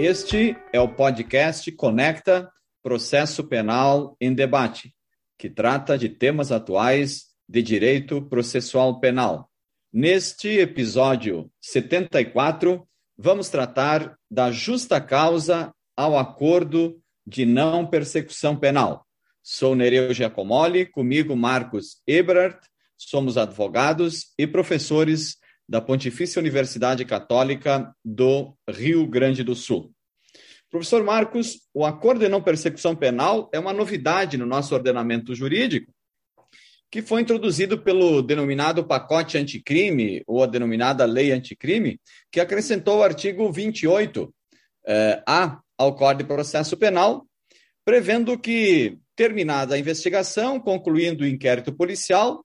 Este 0.00 0.56
é 0.72 0.80
o 0.80 0.94
podcast 0.94 1.72
Conecta 1.72 2.48
Processo 2.84 3.42
Penal 3.42 4.16
em 4.20 4.32
Debate, 4.32 4.94
que 5.36 5.50
trata 5.50 5.98
de 5.98 6.08
temas 6.08 6.52
atuais 6.52 7.24
de 7.48 7.60
direito 7.64 8.22
processual 8.22 9.00
penal. 9.00 9.50
Neste 9.92 10.50
episódio 10.50 11.50
74, 11.60 12.86
vamos 13.18 13.48
tratar 13.48 14.16
da 14.30 14.52
justa 14.52 15.00
causa 15.00 15.74
ao 15.96 16.16
acordo 16.16 17.02
de 17.26 17.44
não 17.44 17.84
persecução 17.84 18.54
penal. 18.54 19.04
Sou 19.42 19.74
Nereu 19.74 20.14
Giacomoli, 20.14 20.86
comigo 20.86 21.34
Marcos 21.34 22.00
Ebrard, 22.06 22.60
somos 22.96 23.36
advogados 23.36 24.32
e 24.38 24.46
professores 24.46 25.38
da 25.68 25.80
Pontifícia 25.80 26.40
Universidade 26.40 27.04
Católica 27.04 27.94
do 28.04 28.56
Rio 28.68 29.06
Grande 29.06 29.44
do 29.44 29.54
Sul. 29.54 29.92
Professor 30.70 31.02
Marcos, 31.02 31.60
o 31.74 31.84
acordo 31.84 32.20
de 32.20 32.28
não 32.28 32.42
persecução 32.42 32.94
penal 32.96 33.48
é 33.52 33.58
uma 33.58 33.72
novidade 33.72 34.36
no 34.36 34.46
nosso 34.46 34.74
ordenamento 34.74 35.34
jurídico, 35.34 35.92
que 36.90 37.02
foi 37.02 37.20
introduzido 37.20 37.78
pelo 37.78 38.22
denominado 38.22 38.84
pacote 38.84 39.36
anticrime, 39.36 40.22
ou 40.26 40.42
a 40.42 40.46
denominada 40.46 41.04
lei 41.04 41.32
anticrime, 41.32 42.00
que 42.30 42.40
acrescentou 42.40 42.98
o 42.98 43.02
artigo 43.02 43.50
28 43.52 44.34
eh, 44.86 45.22
ao 45.76 45.94
Código 45.94 46.22
de 46.22 46.34
Processo 46.34 46.76
Penal, 46.76 47.26
prevendo 47.84 48.38
que, 48.38 48.98
terminada 49.14 49.74
a 49.74 49.78
investigação, 49.78 50.58
concluindo 50.58 51.24
o 51.24 51.26
inquérito 51.26 51.72
policial, 51.72 52.44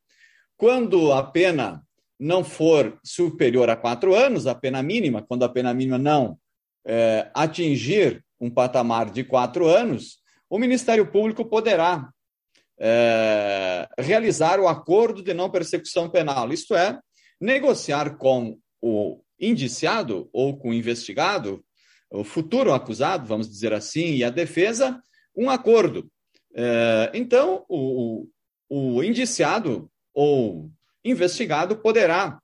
quando 0.58 1.12
a 1.12 1.24
pena 1.24 1.82
não 2.24 2.42
for 2.42 2.98
superior 3.04 3.70
a 3.70 3.76
quatro 3.76 4.16
anos, 4.16 4.48
a 4.48 4.56
pena 4.56 4.82
mínima, 4.82 5.22
quando 5.22 5.44
a 5.44 5.50
pena 5.50 5.74
mínima 5.74 5.98
não 5.98 6.40
é, 6.88 7.30
atingir 7.34 8.24
um 8.40 8.50
patamar 8.50 9.12
de 9.12 9.26
quatro 9.26 9.68
anos, 9.68 10.20
o 10.50 10.58
Ministério 10.58 11.06
Público 11.12 11.44
poderá 11.44 12.10
é, 12.80 13.90
realizar 14.00 14.58
o 14.58 14.70
acordo 14.70 15.22
de 15.22 15.34
não 15.34 15.50
persecução 15.50 16.10
penal, 16.10 16.54
isto 16.54 16.74
é, 16.76 16.98
negociar 17.42 18.16
com 18.16 18.58
o 18.82 19.22
indiciado 19.38 20.30
ou 20.32 20.56
com 20.56 20.70
o 20.70 20.74
investigado, 20.74 21.62
o 22.10 22.24
futuro 22.24 22.74
acusado, 22.74 23.28
vamos 23.28 23.50
dizer 23.50 23.74
assim, 23.74 24.14
e 24.14 24.24
a 24.24 24.30
defesa, 24.30 24.98
um 25.36 25.50
acordo. 25.50 26.10
É, 26.56 27.12
então, 27.14 27.66
o, 27.68 28.30
o 28.70 29.04
indiciado 29.04 29.92
ou 30.14 30.72
investigado 31.04 31.78
poderá 31.78 32.40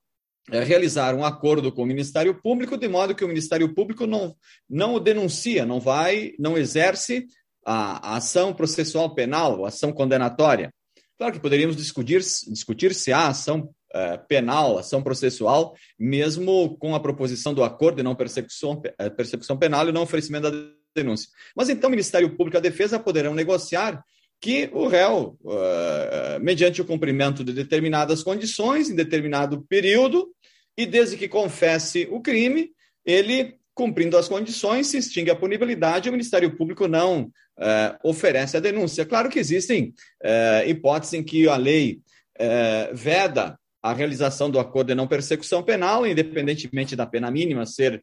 é, 0.50 0.62
realizar 0.64 1.14
um 1.14 1.24
acordo 1.24 1.70
com 1.70 1.82
o 1.82 1.86
Ministério 1.86 2.40
Público, 2.40 2.76
de 2.76 2.88
modo 2.88 3.14
que 3.14 3.24
o 3.24 3.28
Ministério 3.28 3.72
Público 3.74 4.06
não, 4.06 4.34
não 4.68 4.94
o 4.94 5.00
denuncia, 5.00 5.66
não 5.66 5.78
vai, 5.78 6.32
não 6.38 6.56
exerce 6.56 7.26
a, 7.64 8.12
a 8.12 8.16
ação 8.16 8.52
processual 8.52 9.14
penal, 9.14 9.64
a 9.64 9.68
ação 9.68 9.92
condenatória. 9.92 10.72
Claro 11.18 11.34
que 11.34 11.40
poderíamos 11.40 11.76
discutir, 11.76 12.20
discutir 12.48 12.94
se 12.94 13.12
há 13.12 13.28
ação 13.28 13.70
é, 13.92 14.16
penal, 14.16 14.78
ação 14.78 15.02
processual, 15.02 15.76
mesmo 15.98 16.76
com 16.78 16.94
a 16.94 17.00
proposição 17.00 17.52
do 17.52 17.62
acordo 17.62 17.96
de 17.96 18.02
não 18.02 18.14
persecução, 18.14 18.80
é, 18.98 19.10
persecução 19.10 19.58
penal 19.58 19.88
e 19.88 19.92
não 19.92 20.02
oferecimento 20.02 20.50
da 20.50 20.56
denúncia. 20.94 21.28
Mas 21.54 21.68
então 21.68 21.88
o 21.88 21.90
Ministério 21.90 22.30
Público 22.36 22.56
e 22.56 22.58
a 22.58 22.62
Defesa 22.62 22.98
poderão 22.98 23.34
negociar 23.34 24.02
que 24.40 24.70
o 24.72 24.88
réu, 24.88 25.38
uh, 25.42 26.40
mediante 26.40 26.80
o 26.80 26.84
cumprimento 26.84 27.44
de 27.44 27.52
determinadas 27.52 28.22
condições, 28.22 28.88
em 28.88 28.94
determinado 28.94 29.62
período, 29.68 30.28
e 30.76 30.86
desde 30.86 31.16
que 31.16 31.28
confesse 31.28 32.08
o 32.10 32.22
crime, 32.22 32.70
ele, 33.04 33.56
cumprindo 33.74 34.16
as 34.16 34.28
condições, 34.28 34.86
se 34.86 34.96
extingue 34.96 35.30
a 35.30 35.36
punibilidade 35.36 36.08
e 36.08 36.10
o 36.10 36.12
Ministério 36.12 36.56
Público 36.56 36.88
não 36.88 37.24
uh, 37.24 37.98
oferece 38.02 38.56
a 38.56 38.60
denúncia. 38.60 39.04
Claro 39.04 39.28
que 39.28 39.38
existem 39.38 39.92
uh, 40.24 40.66
hipóteses 40.66 41.14
em 41.14 41.22
que 41.22 41.46
a 41.46 41.56
lei 41.56 42.00
veda 42.94 43.58
a 43.82 43.92
realização 43.92 44.50
do 44.50 44.58
acordo 44.58 44.86
de 44.86 44.94
não 44.94 45.06
persecução 45.06 45.62
penal, 45.62 46.06
independentemente 46.06 46.96
da 46.96 47.04
pena 47.04 47.30
mínima 47.30 47.66
ser 47.66 48.02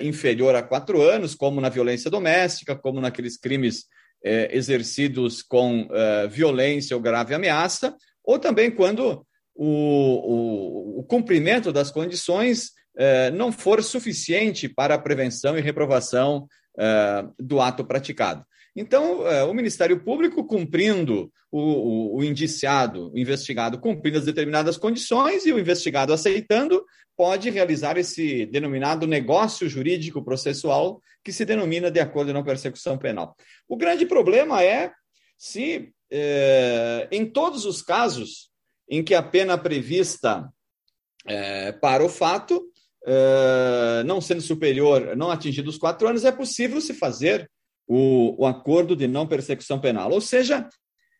inferior 0.00 0.54
a 0.54 0.62
quatro 0.62 1.02
anos, 1.02 1.34
como 1.34 1.60
na 1.60 1.68
violência 1.68 2.10
doméstica, 2.10 2.74
como 2.74 2.98
naqueles 2.98 3.36
crimes 3.36 3.84
é, 4.24 4.56
exercidos 4.56 5.42
com 5.42 5.88
é, 5.90 6.26
violência 6.26 6.96
ou 6.96 7.02
grave 7.02 7.34
ameaça, 7.34 7.94
ou 8.24 8.38
também 8.38 8.70
quando 8.70 9.24
o, 9.54 9.66
o, 9.66 11.00
o 11.00 11.04
cumprimento 11.04 11.72
das 11.72 11.90
condições 11.90 12.70
é, 12.96 13.30
não 13.30 13.52
for 13.52 13.82
suficiente 13.82 14.68
para 14.68 14.94
a 14.94 14.98
prevenção 14.98 15.56
e 15.58 15.60
reprovação 15.60 16.46
do 17.38 17.60
ato 17.60 17.84
praticado. 17.84 18.44
Então, 18.76 19.26
é, 19.26 19.44
o 19.44 19.54
Ministério 19.54 20.02
Público, 20.02 20.44
cumprindo 20.44 21.32
o, 21.50 21.60
o, 21.60 22.16
o, 22.16 22.24
indiciado, 22.24 23.12
o 23.12 23.18
investigado, 23.18 23.78
cumprindo 23.78 24.18
as 24.18 24.24
determinadas 24.24 24.76
condições 24.76 25.46
e 25.46 25.52
o 25.52 25.58
investigado 25.58 26.12
aceitando, 26.12 26.84
pode 27.16 27.48
realizar 27.50 27.96
esse 27.96 28.44
denominado 28.46 29.06
negócio 29.06 29.68
jurídico 29.68 30.24
processual 30.24 31.00
que 31.22 31.32
se 31.32 31.44
denomina 31.44 31.90
de 31.90 32.00
acordo 32.00 32.32
não 32.32 32.42
persecução 32.42 32.98
penal. 32.98 33.36
O 33.68 33.76
grande 33.76 34.04
problema 34.04 34.62
é 34.64 34.92
se, 35.38 35.92
é, 36.10 37.06
em 37.12 37.24
todos 37.24 37.64
os 37.64 37.80
casos 37.80 38.50
em 38.90 39.04
que 39.04 39.14
a 39.14 39.22
pena 39.22 39.56
prevista 39.56 40.52
é, 41.26 41.70
para 41.72 42.04
o 42.04 42.08
fato, 42.08 42.70
não 44.06 44.18
sendo 44.18 44.40
superior, 44.40 45.14
não 45.14 45.30
atingido 45.30 45.68
os 45.68 45.76
quatro 45.76 46.08
anos, 46.08 46.24
é 46.24 46.32
possível 46.32 46.80
se 46.80 46.94
fazer 46.94 47.50
o, 47.86 48.42
o 48.42 48.46
acordo 48.46 48.96
de 48.96 49.06
não 49.06 49.26
persecução 49.26 49.80
penal. 49.80 50.10
Ou 50.10 50.20
seja, 50.20 50.68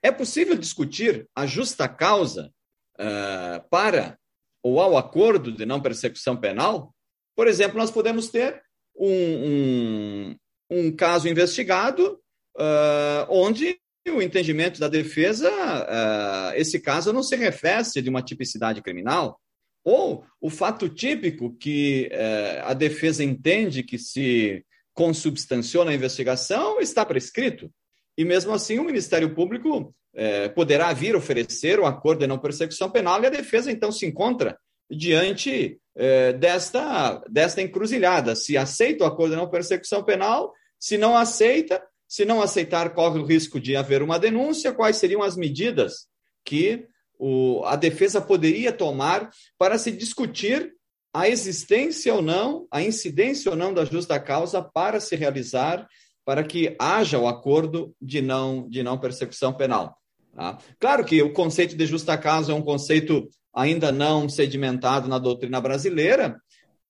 é 0.02 0.10
possível 0.10 0.56
discutir 0.56 1.28
a 1.34 1.46
justa 1.46 1.88
causa 1.88 2.50
uh, 2.98 3.68
para 3.70 4.18
ou 4.62 4.80
ao 4.80 4.96
acordo 4.96 5.52
de 5.52 5.66
não 5.66 5.80
persecução 5.80 6.36
penal? 6.36 6.94
Por 7.36 7.46
exemplo, 7.46 7.78
nós 7.78 7.90
podemos 7.90 8.28
ter 8.28 8.62
um, 8.96 9.08
um, 9.08 10.36
um 10.70 10.96
caso 10.96 11.28
investigado 11.28 12.20
uh, 12.56 13.26
onde 13.28 13.78
o 14.08 14.20
entendimento 14.20 14.78
da 14.78 14.88
defesa, 14.88 15.50
uh, 15.50 16.54
esse 16.56 16.78
caso 16.80 17.12
não 17.12 17.22
se 17.22 17.36
refere 17.36 18.02
de 18.02 18.10
uma 18.10 18.22
tipicidade 18.22 18.82
criminal, 18.82 19.40
ou 19.82 20.24
o 20.40 20.48
fato 20.50 20.88
típico 20.88 21.54
que 21.56 22.10
uh, 22.12 22.68
a 22.68 22.74
defesa 22.74 23.24
entende 23.24 23.82
que 23.82 23.98
se 23.98 24.64
consubstanciou 24.94 25.84
na 25.84 25.92
investigação 25.92 26.80
está 26.80 27.04
prescrito. 27.04 27.70
E 28.16 28.24
mesmo 28.24 28.52
assim, 28.52 28.78
o 28.78 28.84
Ministério 28.84 29.34
Público 29.34 29.94
é, 30.14 30.48
poderá 30.48 30.92
vir 30.92 31.16
oferecer 31.16 31.80
o 31.80 31.86
acordo 31.86 32.20
de 32.20 32.26
não 32.26 32.38
persecução 32.38 32.88
penal 32.88 33.22
e 33.22 33.26
a 33.26 33.30
defesa 33.30 33.70
então 33.70 33.90
se 33.90 34.06
encontra 34.06 34.56
diante 34.88 35.78
é, 35.96 36.32
desta, 36.32 37.22
desta 37.28 37.60
encruzilhada. 37.60 38.36
Se 38.36 38.56
aceita 38.56 39.04
o 39.04 39.06
acordo 39.06 39.32
de 39.32 39.36
não 39.40 39.50
persecução 39.50 40.04
penal, 40.04 40.52
se 40.78 40.96
não 40.96 41.16
aceita, 41.16 41.82
se 42.06 42.24
não 42.24 42.40
aceitar, 42.40 42.94
corre 42.94 43.18
o 43.18 43.26
risco 43.26 43.58
de 43.58 43.74
haver 43.74 44.02
uma 44.02 44.18
denúncia, 44.18 44.72
quais 44.72 44.96
seriam 44.96 45.22
as 45.22 45.36
medidas 45.36 46.06
que 46.44 46.86
o, 47.18 47.64
a 47.64 47.74
defesa 47.74 48.20
poderia 48.20 48.72
tomar 48.72 49.30
para 49.58 49.78
se 49.78 49.90
discutir 49.90 50.72
a 51.14 51.28
existência 51.28 52.12
ou 52.12 52.20
não, 52.20 52.66
a 52.72 52.82
incidência 52.82 53.48
ou 53.48 53.56
não 53.56 53.72
da 53.72 53.84
justa 53.84 54.18
causa 54.18 54.60
para 54.60 54.98
se 54.98 55.14
realizar, 55.14 55.86
para 56.24 56.42
que 56.42 56.74
haja 56.76 57.18
o 57.20 57.28
acordo 57.28 57.94
de 58.02 58.20
não, 58.20 58.68
de 58.68 58.82
não 58.82 58.98
persecução 58.98 59.52
penal. 59.52 59.96
Tá? 60.34 60.58
Claro 60.80 61.04
que 61.04 61.22
o 61.22 61.32
conceito 61.32 61.76
de 61.76 61.86
justa 61.86 62.18
causa 62.18 62.50
é 62.50 62.54
um 62.54 62.62
conceito 62.62 63.28
ainda 63.54 63.92
não 63.92 64.28
sedimentado 64.28 65.06
na 65.06 65.18
doutrina 65.20 65.60
brasileira. 65.60 66.36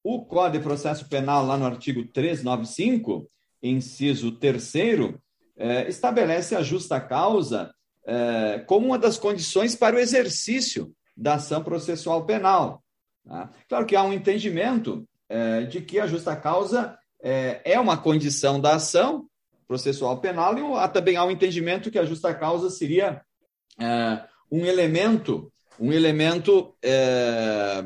O 0.03 0.25
Código 0.25 0.59
de 0.59 0.65
Processo 0.65 1.07
Penal, 1.09 1.45
lá 1.45 1.59
no 1.59 1.67
artigo 1.67 2.07
395, 2.07 3.29
inciso 3.63 4.33
3, 4.33 4.73
é, 5.57 5.89
estabelece 5.89 6.55
a 6.55 6.63
justa 6.63 6.99
causa 6.99 7.71
é, 8.07 8.65
como 8.67 8.87
uma 8.87 8.99
das 8.99 9.19
condições 9.19 9.75
para 9.75 9.97
o 9.97 9.99
exercício 9.99 10.95
da 11.15 11.35
ação 11.35 11.63
processual 11.63 12.25
penal. 12.25 12.84
Tá? 13.27 13.51
Claro 13.69 13.87
que 13.87 13.97
há 13.97 14.03
um 14.03 14.13
entendimento 14.13 15.07
é, 15.29 15.63
de 15.63 15.81
que 15.81 15.99
a 15.99 16.07
justa 16.07 16.37
causa 16.37 16.99
é, 17.23 17.61
é, 17.65 17.81
uma 17.81 17.97
condição 17.97 18.61
da 18.61 18.75
ação 18.75 19.27
processual 19.67 20.21
penal 20.21 20.57
e 20.59 20.63
há, 20.79 20.89
também 20.89 21.17
há 21.17 21.25
um 21.25 21.31
entendimento 21.31 21.91
que 21.91 21.99
a 21.99 22.05
justa 22.05 22.35
causa 22.35 22.69
seria 22.69 23.23
é, 23.81 24.23
um 24.51 24.67
elemento, 24.67 25.51
um 25.81 25.93
elemento 25.93 26.75
é, 26.83 27.83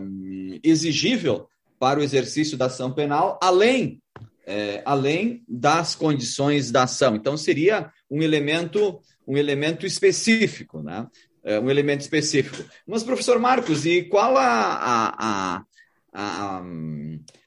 exigível 0.62 1.48
para 1.78 2.00
o 2.00 2.02
exercício 2.02 2.58
da 2.58 2.66
ação 2.66 2.92
penal, 2.92 3.38
além 3.40 4.02
é, 4.48 4.82
além 4.86 5.44
das 5.46 5.94
condições 5.94 6.70
da 6.70 6.84
ação. 6.84 7.14
Então 7.14 7.36
seria 7.36 7.92
um 8.10 8.22
elemento 8.22 8.98
um 9.26 9.36
elemento 9.36 9.84
específico, 9.84 10.82
né? 10.82 11.06
É, 11.48 11.58
um 11.58 11.70
elemento 11.70 12.02
específico. 12.02 12.62
Mas, 12.86 13.02
professor 13.02 13.38
Marcos, 13.38 13.86
e 13.86 14.02
qual 14.02 14.36
a, 14.36 14.44
a, 14.44 15.64
a, 16.12 16.62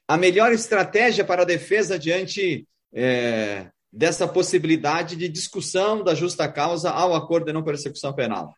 a, 0.08 0.16
melhor 0.16 0.50
estratégia 0.50 1.24
para 1.24 1.42
a 1.42 1.46
defesa 1.46 1.96
diante 1.96 2.66
é, 2.92 3.68
dessa 3.92 4.26
possibilidade 4.26 5.14
de 5.14 5.28
discussão 5.28 6.02
da 6.02 6.16
justa 6.16 6.50
causa 6.50 6.90
ao 6.90 7.14
acordo 7.14 7.46
de 7.46 7.52
não 7.52 7.62
persecução 7.62 8.12
penal? 8.12 8.52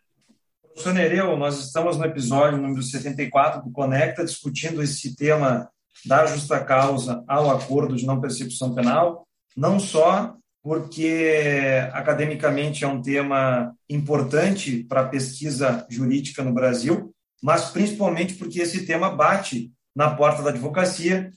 Professor 0.62 0.94
Nereu, 0.94 1.36
nós 1.36 1.62
estamos 1.62 1.98
no 1.98 2.06
episódio 2.06 2.58
número 2.58 2.82
74 2.82 3.62
do 3.62 3.70
Conecta, 3.70 4.24
discutindo 4.24 4.82
esse 4.82 5.14
tema 5.14 5.68
da 6.06 6.24
justa 6.24 6.58
causa 6.64 7.22
ao 7.28 7.50
acordo 7.50 7.94
de 7.96 8.06
não 8.06 8.18
persecução 8.18 8.74
penal, 8.74 9.28
não 9.54 9.78
só 9.78 10.34
porque 10.64 11.90
academicamente 11.92 12.84
é 12.84 12.88
um 12.88 13.02
tema 13.02 13.76
importante 13.86 14.82
para 14.84 15.02
a 15.02 15.08
pesquisa 15.08 15.86
jurídica 15.90 16.42
no 16.42 16.54
Brasil, 16.54 17.14
mas 17.42 17.66
principalmente 17.66 18.32
porque 18.36 18.62
esse 18.62 18.86
tema 18.86 19.14
bate 19.14 19.70
na 19.94 20.16
porta 20.16 20.42
da 20.42 20.48
advocacia 20.48 21.30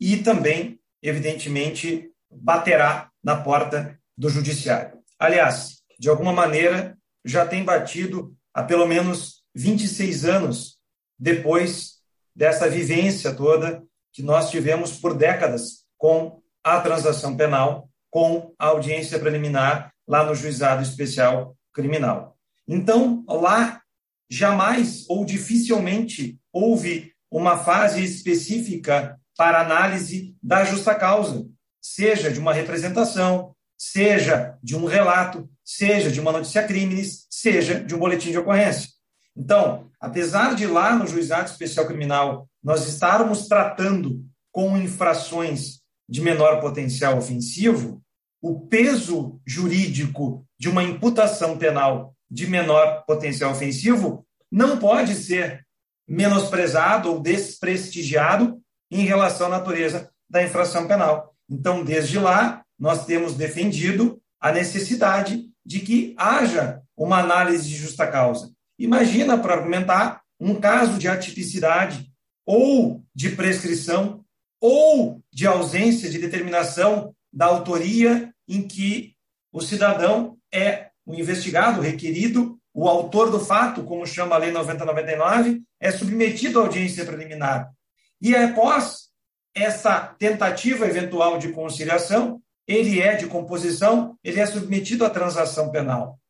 e 0.00 0.16
também, 0.16 0.80
evidentemente, 1.02 2.10
baterá 2.30 3.10
na 3.22 3.36
porta 3.36 4.00
do 4.16 4.30
judiciário. 4.30 4.98
Aliás, 5.18 5.82
de 5.98 6.08
alguma 6.08 6.32
maneira, 6.32 6.96
já 7.22 7.44
tem 7.44 7.62
batido 7.62 8.34
há 8.54 8.62
pelo 8.62 8.86
menos 8.86 9.42
26 9.54 10.24
anos 10.24 10.78
depois 11.18 11.96
dessa 12.34 12.66
vivência 12.66 13.34
toda 13.34 13.84
que 14.10 14.22
nós 14.22 14.50
tivemos 14.50 14.98
por 14.98 15.12
décadas 15.12 15.84
com 15.98 16.40
a 16.64 16.80
transação 16.80 17.36
penal, 17.36 17.89
com 18.10 18.52
a 18.58 18.66
audiência 18.66 19.18
preliminar 19.18 19.92
lá 20.06 20.24
no 20.24 20.34
Juizado 20.34 20.82
Especial 20.82 21.56
Criminal. 21.72 22.36
Então, 22.66 23.24
lá 23.28 23.80
jamais 24.28 25.04
ou 25.08 25.24
dificilmente 25.24 26.38
houve 26.52 27.12
uma 27.30 27.58
fase 27.58 28.02
específica 28.02 29.18
para 29.36 29.60
análise 29.60 30.36
da 30.42 30.64
justa 30.64 30.94
causa, 30.94 31.46
seja 31.80 32.30
de 32.30 32.38
uma 32.38 32.52
representação, 32.52 33.54
seja 33.78 34.58
de 34.62 34.76
um 34.76 34.84
relato, 34.84 35.48
seja 35.64 36.10
de 36.10 36.20
uma 36.20 36.32
notícia 36.32 36.66
crimes, 36.66 37.26
seja 37.30 37.80
de 37.80 37.94
um 37.94 37.98
boletim 37.98 38.30
de 38.30 38.38
ocorrência. 38.38 38.90
Então, 39.36 39.88
apesar 40.00 40.54
de 40.54 40.66
lá 40.66 40.94
no 40.94 41.06
juizado 41.06 41.48
especial 41.48 41.86
criminal 41.86 42.48
nós 42.62 42.86
estarmos 42.86 43.48
tratando 43.48 44.22
com 44.52 44.76
infrações 44.76 45.79
de 46.10 46.20
menor 46.20 46.60
potencial 46.60 47.16
ofensivo, 47.16 48.02
o 48.42 48.66
peso 48.66 49.40
jurídico 49.46 50.44
de 50.58 50.68
uma 50.68 50.82
imputação 50.82 51.56
penal 51.56 52.14
de 52.28 52.48
menor 52.48 53.04
potencial 53.06 53.52
ofensivo 53.52 54.26
não 54.50 54.78
pode 54.78 55.14
ser 55.14 55.64
menosprezado 56.08 57.12
ou 57.12 57.20
desprestigiado 57.20 58.60
em 58.90 59.04
relação 59.04 59.46
à 59.46 59.50
natureza 59.50 60.10
da 60.28 60.42
infração 60.42 60.88
penal. 60.88 61.32
Então, 61.48 61.84
desde 61.84 62.18
lá, 62.18 62.64
nós 62.78 63.06
temos 63.06 63.34
defendido 63.34 64.20
a 64.40 64.50
necessidade 64.50 65.48
de 65.64 65.80
que 65.80 66.14
haja 66.16 66.82
uma 66.96 67.18
análise 67.18 67.68
de 67.68 67.76
justa 67.76 68.06
causa. 68.06 68.52
Imagina, 68.78 69.38
para 69.38 69.54
argumentar, 69.54 70.22
um 70.40 70.54
caso 70.54 70.98
de 70.98 71.06
atipicidade 71.06 72.10
ou 72.46 73.04
de 73.14 73.30
prescrição 73.30 74.19
ou 74.60 75.22
de 75.32 75.46
ausência 75.46 76.10
de 76.10 76.18
determinação 76.18 77.14
da 77.32 77.46
autoria 77.46 78.32
em 78.46 78.66
que 78.66 79.14
o 79.52 79.60
cidadão 79.60 80.36
é 80.52 80.90
o 81.06 81.14
investigado, 81.14 81.80
o 81.80 81.82
requerido, 81.82 82.58
o 82.72 82.88
autor 82.88 83.30
do 83.30 83.40
fato, 83.40 83.82
como 83.84 84.06
chama 84.06 84.36
a 84.36 84.38
Lei 84.38 84.52
9099, 84.52 85.62
é 85.80 85.90
submetido 85.90 86.60
à 86.60 86.62
audiência 86.62 87.04
preliminar. 87.04 87.72
E 88.20 88.36
após 88.36 89.08
essa 89.54 90.14
tentativa 90.18 90.86
eventual 90.86 91.38
de 91.38 91.52
conciliação, 91.52 92.40
ele 92.66 93.00
é 93.00 93.16
de 93.16 93.26
composição, 93.26 94.16
ele 94.22 94.40
é 94.40 94.46
submetido 94.46 95.04
à 95.04 95.10
transação 95.10 95.70
penal. 95.70 96.20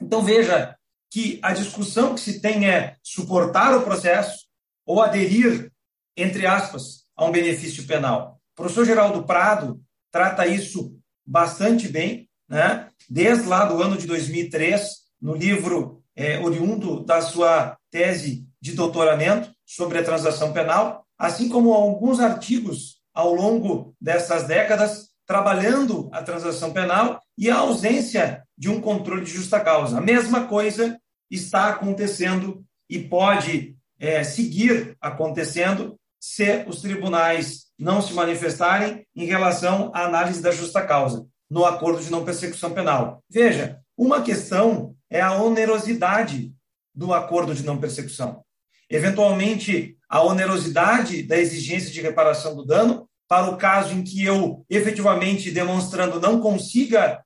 Então 0.00 0.22
veja 0.22 0.76
que 1.10 1.38
a 1.42 1.52
discussão 1.52 2.14
que 2.14 2.20
se 2.20 2.40
tem 2.40 2.70
é 2.70 2.96
suportar 3.02 3.76
o 3.76 3.82
processo 3.82 4.46
ou 4.86 5.02
aderir, 5.02 5.70
entre 6.16 6.46
aspas, 6.46 7.01
a 7.16 7.24
um 7.24 7.30
benefício 7.30 7.86
penal. 7.86 8.40
O 8.52 8.56
professor 8.56 8.84
Geraldo 8.84 9.24
Prado 9.24 9.80
trata 10.10 10.46
isso 10.46 10.96
bastante 11.26 11.88
bem, 11.88 12.28
né? 12.48 12.88
desde 13.08 13.46
lá 13.48 13.64
do 13.64 13.82
ano 13.82 13.96
de 13.96 14.06
2003, 14.06 15.02
no 15.20 15.34
livro 15.34 16.02
é, 16.14 16.38
oriundo 16.38 17.04
da 17.04 17.20
sua 17.20 17.76
tese 17.90 18.46
de 18.60 18.72
doutoramento 18.72 19.50
sobre 19.64 19.98
a 19.98 20.04
transação 20.04 20.52
penal, 20.52 21.06
assim 21.18 21.48
como 21.48 21.72
alguns 21.72 22.20
artigos 22.20 23.00
ao 23.14 23.34
longo 23.34 23.94
dessas 24.00 24.46
décadas 24.46 25.12
trabalhando 25.26 26.08
a 26.12 26.22
transação 26.22 26.72
penal 26.72 27.20
e 27.38 27.50
a 27.50 27.56
ausência 27.56 28.42
de 28.56 28.68
um 28.68 28.80
controle 28.80 29.24
de 29.24 29.30
justa 29.30 29.60
causa. 29.60 29.98
A 29.98 30.00
mesma 30.00 30.46
coisa 30.46 30.98
está 31.30 31.68
acontecendo 31.68 32.64
e 32.88 32.98
pode 32.98 33.76
é, 33.98 34.22
seguir 34.24 34.96
acontecendo 35.00 35.98
se 36.22 36.64
os 36.68 36.80
tribunais 36.80 37.64
não 37.76 38.00
se 38.00 38.14
manifestarem 38.14 39.04
em 39.12 39.24
relação 39.24 39.90
à 39.92 40.04
análise 40.04 40.40
da 40.40 40.52
justa 40.52 40.80
causa 40.80 41.26
no 41.50 41.64
acordo 41.64 42.00
de 42.00 42.12
não 42.12 42.24
persecução 42.24 42.72
penal. 42.72 43.24
Veja, 43.28 43.80
uma 43.98 44.22
questão 44.22 44.94
é 45.10 45.20
a 45.20 45.34
onerosidade 45.34 46.54
do 46.94 47.12
acordo 47.12 47.52
de 47.52 47.64
não 47.64 47.76
persecução. 47.76 48.44
Eventualmente, 48.88 49.98
a 50.08 50.22
onerosidade 50.22 51.24
da 51.24 51.36
exigência 51.36 51.90
de 51.90 52.00
reparação 52.00 52.54
do 52.54 52.64
dano 52.64 53.08
para 53.26 53.50
o 53.50 53.56
caso 53.56 53.92
em 53.92 54.04
que 54.04 54.24
eu, 54.24 54.64
efetivamente, 54.70 55.50
demonstrando, 55.50 56.20
não 56.20 56.40
consiga 56.40 57.20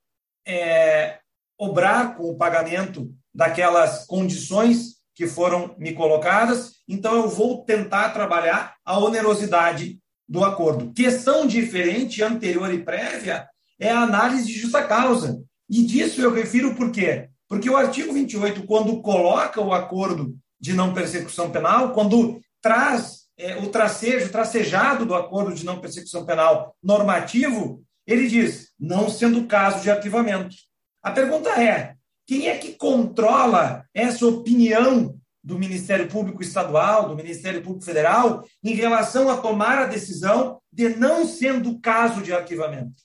é, 0.47 1.19
obrar 1.59 2.17
com 2.17 2.31
o 2.31 2.37
pagamento 2.39 3.15
daquelas 3.35 4.07
condições 4.07 4.96
que 5.17 5.27
foram 5.27 5.75
me 5.79 5.95
colocadas, 5.95 6.75
então 6.87 7.17
eu 7.17 7.29
vou 7.29 7.65
tentar 7.65 8.11
trabalhar 8.11 8.75
a 8.85 8.99
onerosidade 8.99 9.99
do 10.29 10.45
acordo. 10.45 10.93
Questão 10.93 11.47
diferente, 11.47 12.23
anterior 12.23 12.73
e 12.73 12.85
prévia, 12.85 13.49
é 13.81 13.91
a 13.91 14.03
análise 14.03 14.47
de 14.47 14.59
justa 14.59 14.83
causa. 14.83 15.43
E 15.71 15.83
disso 15.83 16.21
eu 16.21 16.33
refiro 16.33 16.75
por 16.75 16.93
quê? 16.93 17.31
Porque 17.49 17.71
o 17.71 17.77
artigo 17.77 18.13
28, 18.13 18.65
quando 18.65 19.01
coloca 19.01 19.61
o 19.61 19.73
acordo 19.73 20.37
de 20.61 20.75
não 20.75 20.93
persecução 20.93 21.51
penal, 21.51 21.93
quando 21.93 22.39
traz 22.61 23.23
é, 23.39 23.57
o 23.57 23.69
tracejo, 23.69 24.27
o 24.27 24.33
tracejado 24.33 25.07
do 25.07 25.15
acordo 25.15 25.55
de 25.55 25.65
não 25.65 25.81
persecução 25.81 26.27
penal 26.27 26.77
normativo, 26.83 27.83
ele 28.07 28.29
diz, 28.29 28.69
não 28.79 29.09
sendo 29.09 29.47
caso 29.47 29.83
de 29.83 29.91
arquivamento. 29.91 30.55
A 31.03 31.11
pergunta 31.11 31.49
é: 31.51 31.96
quem 32.27 32.49
é 32.49 32.59
que 32.59 32.73
controla 32.73 33.85
essa 33.95 34.27
opinião 34.27 35.17
do 35.43 35.59
Ministério 35.59 36.09
Público 36.09 36.43
Estadual, 36.43 37.09
do 37.09 37.15
Ministério 37.15 37.63
Público 37.63 37.85
Federal, 37.85 38.45
em 38.65 38.75
relação 38.75 39.31
a 39.31 39.37
tomar 39.37 39.79
a 39.79 39.87
decisão 39.87 40.61
de 40.73 40.89
não 40.89 41.25
sendo 41.25 41.79
caso 41.81 42.21
de 42.21 42.33
arquivamento? 42.33 42.97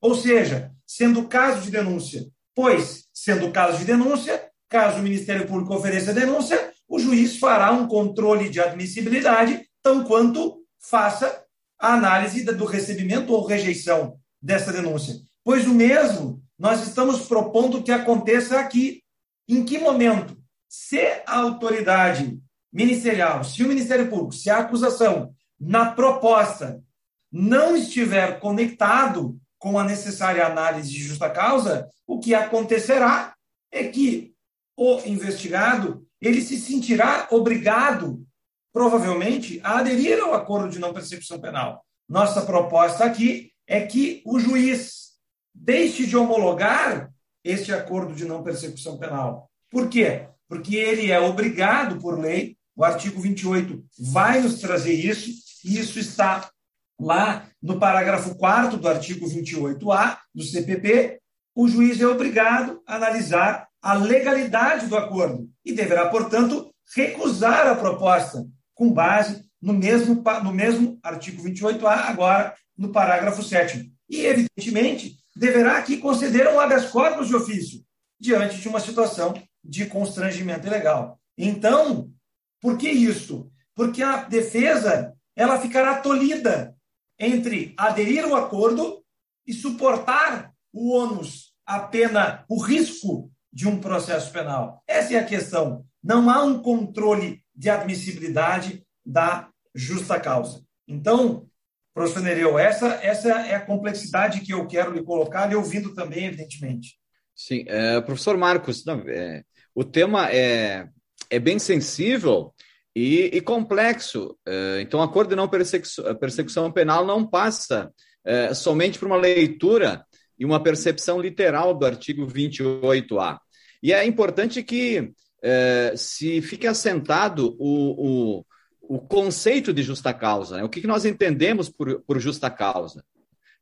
Ou 0.00 0.14
seja, 0.14 0.72
sendo 0.86 1.28
caso 1.28 1.60
de 1.60 1.70
denúncia. 1.70 2.26
Pois, 2.54 3.04
sendo 3.12 3.52
caso 3.52 3.78
de 3.78 3.84
denúncia, 3.84 4.48
caso 4.68 4.98
o 4.98 5.02
Ministério 5.02 5.46
Público 5.46 5.74
ofereça 5.74 6.14
denúncia, 6.14 6.72
o 6.88 6.98
juiz 6.98 7.38
fará 7.38 7.70
um 7.70 7.86
controle 7.86 8.48
de 8.48 8.60
admissibilidade, 8.60 9.66
tão 9.82 10.04
quanto 10.04 10.58
faça 10.80 11.44
a 11.78 11.94
análise 11.94 12.42
do 12.44 12.64
recebimento 12.64 13.32
ou 13.32 13.46
rejeição 13.46 14.16
dessa 14.40 14.72
denúncia. 14.72 15.14
Pois 15.44 15.66
o 15.66 15.74
mesmo 15.74 16.42
nós 16.60 16.86
estamos 16.86 17.26
propondo 17.26 17.82
que 17.82 17.90
aconteça 17.90 18.60
aqui. 18.60 19.02
Em 19.48 19.64
que 19.64 19.78
momento? 19.78 20.36
Se 20.68 21.00
a 21.26 21.38
autoridade 21.38 22.38
ministerial, 22.70 23.42
se 23.42 23.64
o 23.64 23.66
Ministério 23.68 24.10
Público, 24.10 24.34
se 24.34 24.50
a 24.50 24.58
acusação 24.58 25.34
na 25.58 25.90
proposta 25.92 26.84
não 27.32 27.74
estiver 27.74 28.38
conectado 28.40 29.40
com 29.58 29.78
a 29.78 29.84
necessária 29.84 30.46
análise 30.46 30.90
de 30.90 31.02
justa 31.02 31.30
causa, 31.30 31.88
o 32.06 32.20
que 32.20 32.34
acontecerá 32.34 33.34
é 33.72 33.84
que 33.84 34.34
o 34.76 35.00
investigado 35.06 36.06
ele 36.20 36.42
se 36.42 36.58
sentirá 36.58 37.26
obrigado, 37.30 38.22
provavelmente, 38.70 39.60
a 39.64 39.78
aderir 39.78 40.20
ao 40.22 40.34
acordo 40.34 40.68
de 40.68 40.78
não 40.78 40.92
persecução 40.92 41.40
penal. 41.40 41.82
Nossa 42.06 42.42
proposta 42.42 43.02
aqui 43.04 43.50
é 43.66 43.86
que 43.86 44.22
o 44.26 44.38
juiz 44.38 45.09
deixe 45.54 46.06
de 46.06 46.16
homologar 46.16 47.10
este 47.44 47.72
acordo 47.72 48.14
de 48.14 48.24
não 48.24 48.42
persecução 48.42 48.98
penal. 48.98 49.50
Por 49.70 49.88
quê? 49.88 50.28
Porque 50.48 50.76
ele 50.76 51.10
é 51.10 51.20
obrigado 51.20 51.98
por 51.98 52.18
lei, 52.18 52.56
o 52.74 52.84
artigo 52.84 53.20
28 53.20 53.84
vai 54.12 54.40
nos 54.40 54.60
trazer 54.60 54.94
isso, 54.94 55.30
e 55.64 55.78
isso 55.78 55.98
está 55.98 56.50
lá 56.98 57.46
no 57.62 57.78
parágrafo 57.78 58.34
4 58.34 58.76
do 58.76 58.88
artigo 58.88 59.26
28A 59.26 60.18
do 60.34 60.42
CPP, 60.42 61.20
o 61.54 61.68
juiz 61.68 62.00
é 62.00 62.06
obrigado 62.06 62.80
a 62.86 62.96
analisar 62.96 63.68
a 63.82 63.94
legalidade 63.94 64.86
do 64.86 64.96
acordo 64.96 65.48
e 65.64 65.72
deverá, 65.72 66.08
portanto, 66.08 66.72
recusar 66.94 67.66
a 67.66 67.74
proposta 67.74 68.46
com 68.74 68.92
base 68.92 69.44
no 69.60 69.72
mesmo, 69.72 70.22
no 70.42 70.52
mesmo 70.52 70.98
artigo 71.02 71.42
28A, 71.42 72.08
agora 72.08 72.54
no 72.76 72.90
parágrafo 72.90 73.42
7. 73.42 73.92
e, 74.08 74.24
evidentemente, 74.26 75.19
deverá 75.40 75.78
aqui 75.78 75.96
conceder 75.96 76.46
um 76.48 76.60
habeas 76.60 76.90
corpus 76.90 77.26
de 77.26 77.34
ofício 77.34 77.82
diante 78.20 78.60
de 78.60 78.68
uma 78.68 78.78
situação 78.78 79.32
de 79.64 79.86
constrangimento 79.86 80.66
ilegal. 80.66 81.18
Então, 81.36 82.12
por 82.60 82.76
que 82.76 82.90
isso? 82.90 83.50
Porque 83.74 84.02
a 84.02 84.24
defesa 84.24 85.14
ela 85.34 85.58
ficará 85.58 85.98
tolhida 85.98 86.76
entre 87.18 87.72
aderir 87.78 88.24
ao 88.24 88.36
acordo 88.36 89.02
e 89.46 89.54
suportar 89.54 90.52
o 90.70 90.94
ônus, 90.94 91.54
a 91.64 91.80
pena, 91.80 92.44
o 92.46 92.60
risco 92.60 93.32
de 93.50 93.66
um 93.66 93.80
processo 93.80 94.30
penal. 94.30 94.84
Essa 94.86 95.14
é 95.14 95.18
a 95.18 95.24
questão. 95.24 95.86
Não 96.04 96.28
há 96.28 96.44
um 96.44 96.60
controle 96.60 97.42
de 97.56 97.70
admissibilidade 97.70 98.86
da 99.04 99.48
justa 99.74 100.20
causa. 100.20 100.62
Então, 100.86 101.48
professor 101.94 102.22
Nereu, 102.22 102.58
essa, 102.58 102.98
essa 103.02 103.28
é 103.46 103.54
a 103.54 103.64
complexidade 103.64 104.40
que 104.40 104.52
eu 104.52 104.66
quero 104.66 104.92
lhe 104.92 105.02
colocar, 105.02 105.50
e 105.50 105.56
ouvindo 105.56 105.94
também, 105.94 106.26
evidentemente. 106.26 106.98
Sim, 107.34 107.64
é, 107.66 108.00
professor 108.00 108.36
Marcos, 108.36 108.84
não, 108.84 109.02
é, 109.06 109.42
o 109.74 109.84
tema 109.84 110.30
é, 110.30 110.88
é 111.30 111.38
bem 111.38 111.58
sensível 111.58 112.54
e, 112.94 113.30
e 113.32 113.40
complexo. 113.40 114.36
É, 114.46 114.80
então, 114.82 115.00
o 115.00 115.02
acordo 115.02 115.30
de 115.30 115.36
não 115.36 115.48
persecução, 115.48 116.14
persecução 116.16 116.72
penal 116.72 117.06
não 117.06 117.26
passa 117.26 117.90
é, 118.24 118.52
somente 118.54 118.98
por 118.98 119.06
uma 119.06 119.16
leitura 119.16 120.04
e 120.38 120.44
uma 120.44 120.62
percepção 120.62 121.20
literal 121.20 121.74
do 121.74 121.86
artigo 121.86 122.26
28A. 122.26 123.38
E 123.82 123.92
é 123.92 124.04
importante 124.04 124.62
que 124.62 125.12
é, 125.42 125.94
se 125.96 126.42
fique 126.42 126.66
assentado 126.66 127.56
o, 127.58 128.38
o, 128.38 128.46
o, 128.90 128.98
conceito 128.98 129.72
de 129.72 129.84
justa 129.84 130.12
causa. 130.12 130.56
Né? 130.56 130.64
O 130.64 130.68
que, 130.68 130.80
que 130.80 130.86
nós 130.88 131.04
entendemos 131.04 131.68
por, 131.68 132.00
por 132.00 132.18
justa 132.18 132.50
causa? 132.50 133.04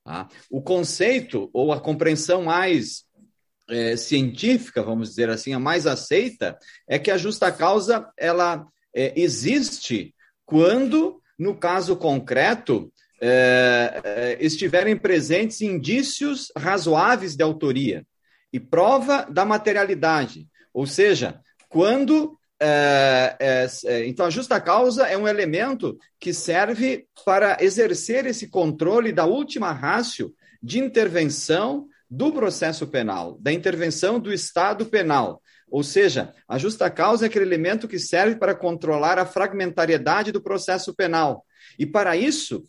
Tá? 0.02 0.26
O 0.50 0.62
conceito, 0.62 1.50
ou 1.52 1.70
a 1.70 1.78
compreensão 1.78 2.44
mais 2.44 3.04
é, 3.68 3.94
científica, 3.94 4.82
vamos 4.82 5.11
dizer 5.11 5.28
assim, 5.28 5.52
a 5.52 5.58
mais 5.58 5.87
aceita, 5.87 6.58
é 6.88 6.99
que 6.99 7.11
a 7.11 7.18
justa 7.18 7.52
causa 7.52 8.08
ela 8.16 8.66
é, 8.97 9.12
existe 9.20 10.14
quando, 10.47 11.20
no 11.38 11.54
caso 11.54 11.94
concreto, 11.94 12.90
é, 13.20 14.00
é, 14.02 14.38
estiverem 14.40 14.97
presentes 14.97 15.61
indícios 15.61 16.50
razoáveis 16.56 17.37
de 17.37 17.42
autoria 17.42 18.06
e 18.50 18.58
prova 18.58 19.26
da 19.30 19.44
materialidade, 19.44 20.49
ou 20.73 20.87
seja, 20.87 21.38
quando 21.68 22.38
então, 24.04 24.26
a 24.26 24.30
justa 24.30 24.60
causa 24.60 25.06
é 25.06 25.16
um 25.16 25.28
elemento 25.28 25.96
que 26.18 26.32
serve 26.32 27.06
para 27.24 27.56
exercer 27.60 28.26
esse 28.26 28.48
controle 28.48 29.12
da 29.12 29.24
última 29.24 29.72
rácio 29.72 30.34
de 30.62 30.78
intervenção 30.78 31.86
do 32.10 32.32
processo 32.32 32.86
penal, 32.86 33.36
da 33.40 33.52
intervenção 33.52 34.18
do 34.18 34.32
Estado 34.32 34.86
penal. 34.86 35.42
Ou 35.70 35.82
seja, 35.82 36.32
a 36.48 36.56
justa 36.56 36.90
causa 36.90 37.26
é 37.26 37.28
aquele 37.28 37.44
elemento 37.44 37.86
que 37.86 37.98
serve 37.98 38.36
para 38.36 38.54
controlar 38.54 39.18
a 39.18 39.26
fragmentariedade 39.26 40.32
do 40.32 40.40
processo 40.40 40.94
penal. 40.94 41.44
E 41.78 41.84
para 41.84 42.16
isso, 42.16 42.64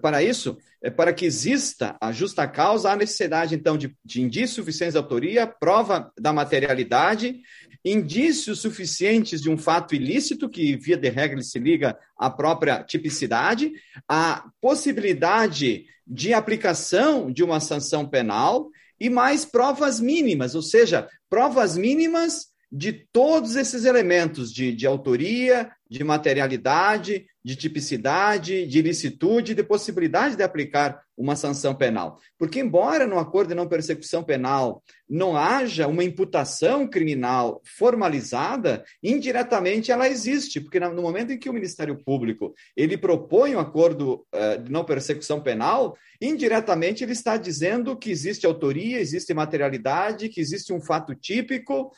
para 0.00 0.22
isso, 0.22 0.58
é 0.82 0.90
para 0.90 1.12
que 1.12 1.24
exista 1.24 1.96
a 2.00 2.12
justa 2.12 2.46
causa, 2.46 2.90
há 2.90 2.96
necessidade, 2.96 3.54
então, 3.54 3.78
de, 3.78 3.96
de 4.04 4.20
indícios 4.20 4.66
de 4.66 4.96
autoria, 4.96 5.46
prova 5.46 6.12
da 6.18 6.32
materialidade, 6.32 7.40
indícios 7.84 8.60
suficientes 8.60 9.40
de 9.40 9.50
um 9.50 9.56
fato 9.56 9.94
ilícito, 9.94 10.48
que, 10.48 10.76
via 10.76 10.96
de 10.96 11.08
regra, 11.08 11.42
se 11.42 11.58
liga 11.58 11.96
à 12.18 12.30
própria 12.30 12.82
tipicidade, 12.82 13.72
a 14.08 14.44
possibilidade 14.60 15.86
de 16.06 16.34
aplicação 16.34 17.30
de 17.30 17.42
uma 17.42 17.60
sanção 17.60 18.08
penal 18.08 18.68
e 18.98 19.10
mais 19.10 19.44
provas 19.44 20.00
mínimas, 20.00 20.54
ou 20.54 20.62
seja, 20.62 21.08
provas 21.28 21.76
mínimas 21.76 22.52
de 22.70 22.92
todos 22.92 23.54
esses 23.54 23.84
elementos 23.84 24.52
de, 24.52 24.74
de 24.74 24.86
autoria, 24.86 25.70
de 25.94 26.02
materialidade, 26.02 27.24
de 27.44 27.54
tipicidade, 27.54 28.66
de 28.66 28.78
ilicitude, 28.80 29.54
de 29.54 29.62
possibilidade 29.62 30.34
de 30.34 30.42
aplicar 30.42 31.00
uma 31.16 31.36
sanção 31.36 31.72
penal. 31.72 32.18
Porque, 32.36 32.58
embora 32.58 33.06
no 33.06 33.16
acordo 33.16 33.50
de 33.50 33.54
não 33.54 33.68
persecução 33.68 34.24
penal 34.24 34.82
não 35.08 35.36
haja 35.36 35.86
uma 35.86 36.02
imputação 36.02 36.88
criminal 36.88 37.60
formalizada, 37.64 38.82
indiretamente 39.00 39.92
ela 39.92 40.08
existe, 40.08 40.60
porque 40.60 40.80
no 40.80 41.02
momento 41.02 41.32
em 41.32 41.38
que 41.38 41.48
o 41.48 41.52
Ministério 41.52 41.96
Público 42.02 42.52
ele 42.76 42.96
propõe 42.96 43.54
um 43.54 43.60
acordo 43.60 44.26
uh, 44.34 44.60
de 44.60 44.72
não 44.72 44.82
persecução 44.82 45.40
penal, 45.40 45.94
indiretamente 46.20 47.04
ele 47.04 47.12
está 47.12 47.36
dizendo 47.36 47.96
que 47.96 48.10
existe 48.10 48.46
autoria, 48.46 48.98
existe 48.98 49.32
materialidade, 49.32 50.28
que 50.28 50.40
existe 50.40 50.72
um 50.72 50.80
fato 50.80 51.14
típico, 51.14 51.92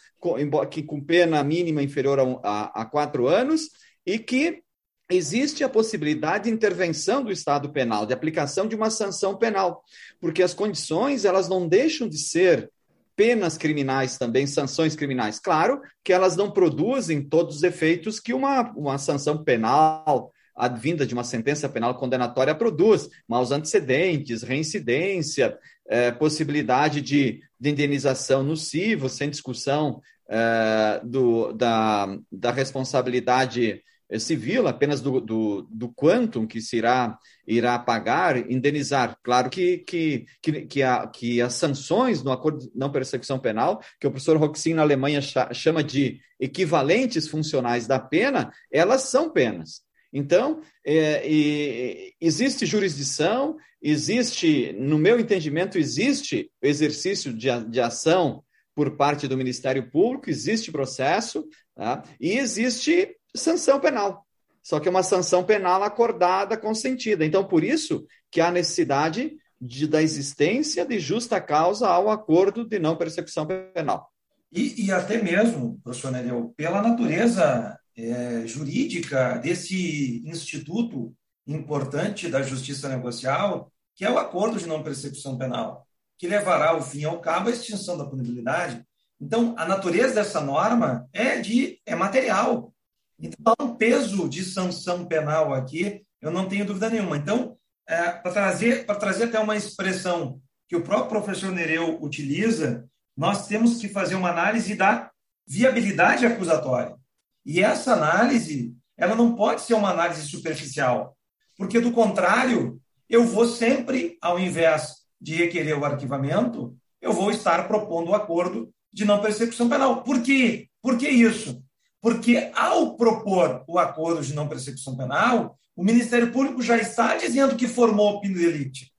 que 0.71 0.83
com 0.83 1.01
pena 1.01 1.43
mínima 1.45 1.83
inferior 1.83 2.19
a 2.43 2.85
quatro 2.85 3.29
anos, 3.29 3.71
e 4.07 4.19
que 4.19 4.63
existe 5.11 5.63
a 5.63 5.69
possibilidade 5.69 6.45
de 6.45 6.51
intervenção 6.51 7.23
do 7.23 7.33
Estado 7.33 7.71
penal, 7.71 8.07
de 8.07 8.13
aplicação 8.13 8.67
de 8.67 8.75
uma 8.75 8.91
sanção 8.91 9.37
penal, 9.37 9.83
porque 10.21 10.43
as 10.43 10.55
condições 10.55 11.25
elas 11.25 11.49
não 11.49 11.69
deixam 11.69 12.09
de 12.09 12.19
ser 12.19 12.71
penas 13.15 13.57
criminais 13.57 14.19
também, 14.19 14.47
sanções 14.47 14.95
criminais. 14.95 15.39
Claro 15.39 15.81
que 16.05 16.13
elas 16.13 16.37
não 16.37 16.51
produzem 16.51 17.23
todos 17.23 17.57
os 17.57 17.63
efeitos 17.63 18.21
que 18.21 18.35
uma, 18.35 18.71
uma 18.73 18.99
sanção 18.99 19.43
penal, 19.43 20.31
advinda 20.55 21.07
de 21.07 21.15
uma 21.15 21.25
sentença 21.25 21.69
penal 21.69 21.95
condenatória, 21.95 22.55
produz. 22.55 23.09
Maus 23.27 23.51
antecedentes, 23.53 24.43
reincidência, 24.43 25.57
é, 25.89 26.11
possibilidade 26.13 27.01
de, 27.01 27.41
de 27.59 27.71
indenização 27.71 28.43
nociva, 28.43 29.09
sem 29.09 29.31
discussão 29.31 30.01
é, 30.29 31.01
do, 31.03 31.53
da, 31.53 32.19
da 32.31 32.51
responsabilidade 32.51 33.83
civil, 34.19 34.69
apenas 34.69 35.01
do, 35.01 35.21
do, 35.21 35.63
do 35.63 35.89
quantum 35.93 36.47
que 36.47 36.61
se 36.61 36.77
irá, 36.77 37.19
irá 37.47 37.79
pagar, 37.79 38.51
indenizar. 38.51 39.19
Claro 39.23 39.51
que, 39.51 39.79
que, 39.79 40.27
que, 40.41 40.63
que, 40.67 40.83
a, 40.83 41.07
que 41.09 41.41
as 41.41 41.55
sanções 41.55 42.23
no 42.23 42.31
acordo 42.31 42.61
de 42.61 42.71
não 42.75 42.93
persecução 42.93 43.39
penal, 43.39 43.81
que 44.01 44.07
o 44.07 44.11
professor 44.11 44.37
Roxin 44.37 44.75
na 44.75 44.83
Alemanha 44.83 45.21
chama 45.53 45.83
de 45.83 46.21
equivalentes 46.39 47.27
funcionais 47.27 47.87
da 47.87 47.99
pena, 47.99 48.53
elas 48.71 49.03
são 49.03 49.31
penas. 49.31 49.83
Então, 50.13 50.61
é, 50.85 51.29
e, 51.29 52.15
existe 52.21 52.65
jurisdição, 52.65 53.57
existe, 53.83 54.73
no 54.79 54.99
meu 54.99 55.19
entendimento, 55.19 55.79
existe 55.79 56.51
exercício 56.63 57.33
de, 57.33 57.49
de 57.69 57.81
ação 57.81 58.43
por 58.75 58.97
parte 58.97 59.27
do 59.27 59.37
Ministério 59.37 59.91
Público, 59.91 60.31
existe 60.31 60.71
processo, 60.71 61.47
tá? 61.75 62.03
e 62.21 62.33
existe 62.33 63.17
sanção 63.37 63.81
penal. 63.81 64.27
Só 64.63 64.81
que 64.81 64.89
é 64.89 64.91
uma 64.91 65.03
sanção 65.03 65.45
penal 65.45 65.83
acordada, 65.83 66.57
consentida. 66.57 67.25
Então, 67.25 67.45
por 67.45 67.63
isso 67.63 68.05
que 68.31 68.41
há 68.41 68.51
necessidade 68.51 69.37
de, 69.61 69.87
da 69.87 70.03
existência 70.03 70.85
de 70.85 70.99
justa 70.99 71.41
causa 71.41 71.89
ao 71.89 72.11
acordo 72.11 72.69
de 72.69 72.79
não 72.79 72.97
persecução 72.97 73.47
penal. 73.47 74.11
E, 74.53 74.87
e 74.87 74.93
até 74.93 75.23
mesmo, 75.23 75.79
professor 75.83 76.11
Nereu, 76.11 76.53
pela 76.57 76.83
natureza 76.83 77.79
é, 77.97 78.47
jurídica 78.47 79.39
desse 79.39 80.23
instituto 80.27 81.15
importante 81.47 82.29
da 82.29 82.43
justiça 82.43 82.89
negocial, 82.89 83.73
que 83.95 84.05
é 84.05 84.11
o 84.11 84.19
acordo 84.19 84.59
de 84.59 84.67
não 84.67 84.83
persecução 84.83 85.39
penal, 85.39 85.87
que 86.19 86.27
levará 86.27 86.71
ao 86.71 86.83
fim 86.83 87.01
e 87.01 87.05
ao 87.05 87.21
cabo 87.21 87.49
a 87.49 87.53
extinção 87.53 87.97
da 87.97 88.05
punibilidade. 88.05 88.85
Então, 89.21 89.55
a 89.57 89.65
natureza 89.65 90.15
dessa 90.15 90.41
norma 90.41 91.09
é 91.13 91.39
de 91.39 91.81
é 91.87 91.95
material, 91.95 92.73
então, 93.19 93.55
há 93.59 93.63
um 93.63 93.75
peso 93.77 94.29
de 94.29 94.45
sanção 94.45 95.07
penal 95.07 95.55
aqui, 95.55 96.03
eu 96.21 96.31
não 96.31 96.49
tenho 96.49 96.67
dúvida 96.67 96.91
nenhuma. 96.91 97.17
Então, 97.17 97.57
é, 97.89 98.11
para 98.11 98.33
trazer, 98.33 98.85
trazer 98.85 99.25
até 99.25 99.39
uma 99.39 99.57
expressão 99.57 100.41
que 100.69 100.77
o 100.77 100.83
próprio 100.83 101.21
professor 101.21 101.53
Nereu 101.53 102.03
utiliza, 102.03 102.89
nós 103.17 103.47
temos 103.47 103.81
que 103.81 103.89
fazer 103.89 104.17
uma 104.17 104.31
análise 104.31 104.75
da 104.75 105.11
viabilidade 105.47 106.27
acusatória. 106.27 106.97
E 107.45 107.63
essa 107.63 107.93
análise, 107.93 108.75
ela 108.97 109.15
não 109.15 109.35
pode 109.35 109.63
ser 109.63 109.75
uma 109.75 109.91
análise 109.91 110.29
superficial, 110.29 111.17
porque, 111.57 111.81
do 111.81 111.93
contrário, 111.93 112.81
eu 113.09 113.25
vou 113.25 113.47
sempre, 113.47 114.19
ao 114.21 114.39
invés 114.39 114.97
de 115.21 115.35
requerer 115.35 115.79
o 115.79 115.85
arquivamento, 115.85 116.77
eu 117.01 117.13
vou 117.13 117.31
estar 117.31 117.67
propondo 117.69 118.11
o 118.11 118.15
acordo 118.15 118.71
de 118.93 119.05
não 119.05 119.23
persecução 119.23 119.69
penal. 119.69 120.03
Por 120.03 120.23
quê? 120.23 120.69
Por 120.83 120.99
que 120.99 121.09
isso? 121.09 121.63
Porque, 122.01 122.51
ao 122.55 122.97
propor 122.97 123.65
o 123.67 123.79
acordo 123.79 124.23
de 124.23 124.35
não 124.35 124.49
persecução 124.49 124.97
penal, 124.97 125.59
o 125.75 125.85
Ministério 125.85 126.33
Público 126.33 126.63
já 126.63 126.77
está 126.77 127.17
dizendo 127.17 127.57
que 127.57 127.67
formou 127.67 128.15
opinião 128.15 128.41
de 128.41 128.47
elite. 128.47 128.93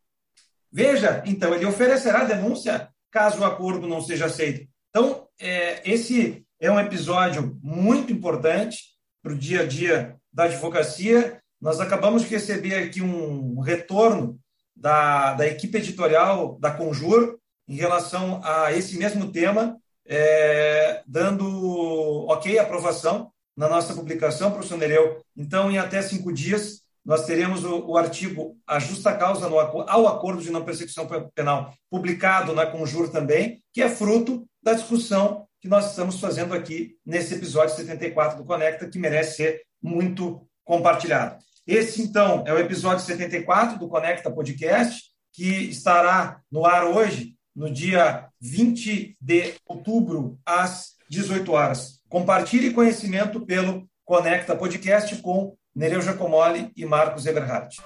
Veja, 0.72 1.24
então, 1.26 1.54
ele 1.56 1.66
oferecerá 1.66 2.24
denúncia 2.24 2.90
caso 3.12 3.40
o 3.40 3.46
acordo 3.46 3.88
não 3.88 4.02
seja 4.02 4.26
aceito. 4.26 4.68
Então, 4.90 5.28
é, 5.40 5.82
esse 5.90 6.46
é 6.60 6.72
um 6.72 6.80
episódio 6.80 7.58
muito 7.64 8.12
importante 8.12 8.80
para 9.24 9.34
o 9.34 9.38
dia 9.38 9.62
a 9.62 9.66
dia 9.66 10.16
da 10.32 10.44
advocacia. 10.44 11.42
Nós 11.60 11.80
acabamos 11.80 12.24
de 12.24 12.30
receber 12.30 12.76
aqui 12.76 13.02
um 13.02 13.60
retorno 13.60 14.40
da, 14.76 15.34
da 15.34 15.48
equipe 15.48 15.78
editorial 15.78 16.58
da 16.60 16.72
Conjur 16.72 17.40
em 17.68 17.76
relação 17.76 18.42
a 18.44 18.72
esse 18.72 18.98
mesmo 18.98 19.32
tema, 19.32 19.78
é, 20.08 21.02
dando 21.06 22.26
ok, 22.28 22.58
aprovação 22.58 23.32
na 23.56 23.68
nossa 23.68 23.94
publicação, 23.94 24.52
professor 24.52 24.78
Nereu. 24.78 25.22
Então, 25.36 25.70
em 25.70 25.78
até 25.78 26.02
cinco 26.02 26.32
dias, 26.32 26.82
nós 27.04 27.26
teremos 27.26 27.64
o, 27.64 27.88
o 27.88 27.98
artigo 27.98 28.58
A 28.68 28.80
Justa 28.80 29.16
Causa 29.16 29.50
no, 29.50 29.58
ao 29.58 30.08
Acordo 30.08 30.42
de 30.42 30.52
Não 30.52 30.64
Persecução 30.64 31.08
Penal, 31.34 31.74
publicado 31.90 32.54
na 32.54 32.66
Conjur 32.66 33.10
também, 33.10 33.62
que 33.74 33.82
é 33.82 33.90
fruto 33.90 34.46
da 34.62 34.74
discussão 34.74 35.48
que 35.62 35.68
nós 35.68 35.90
estamos 35.90 36.20
fazendo 36.20 36.54
aqui 36.54 36.96
nesse 37.06 37.34
episódio 37.34 37.76
74 37.76 38.38
do 38.38 38.46
Conecta, 38.46 38.88
que 38.88 39.00
merece 39.00 39.38
ser 39.38 39.62
muito 39.82 40.48
compartilhado. 40.64 41.38
Esse, 41.66 42.02
então, 42.02 42.44
é 42.46 42.54
o 42.54 42.60
episódio 42.60 43.04
74 43.04 43.80
do 43.80 43.88
Conecta 43.88 44.32
Podcast, 44.32 45.04
que 45.34 45.70
estará 45.70 46.42
no 46.52 46.66
ar 46.66 46.86
hoje, 46.86 47.36
no 47.56 47.72
dia 47.72 48.27
20 48.40 49.18
de 49.20 49.54
outubro, 49.66 50.38
às 50.46 50.96
18 51.10 51.52
horas. 51.52 52.02
Compartilhe 52.10 52.74
conhecimento 52.74 53.46
pelo 53.46 53.88
Conecta 54.06 54.56
Podcast 54.56 55.16
com 55.22 55.56
Nereu 55.76 56.02
Giacomoli 56.02 56.72
e 56.76 56.86
Marcos 56.86 57.26
Eberhardt. 57.26 57.78